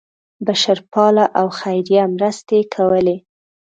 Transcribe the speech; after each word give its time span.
بشرپاله 0.45 1.25
او 1.39 1.47
خیریه 1.59 2.03
مرستې 2.15 2.59
کولې. 2.73 3.17